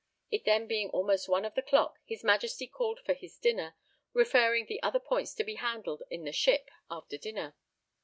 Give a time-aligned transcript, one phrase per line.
[0.31, 3.75] It then being almost one of the clock, his Majesty called for his dinner,
[4.13, 7.55] referring the other points to be handled in the ship, after dinner.